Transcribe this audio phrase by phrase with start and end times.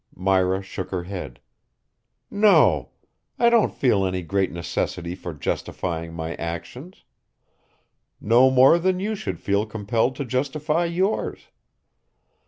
[0.15, 1.39] Myra shook her head.
[2.31, 2.89] "No.
[3.37, 7.03] I don't feel any great necessity for justifying my actions.
[8.19, 11.49] No more than you should feel compelled to justify yours.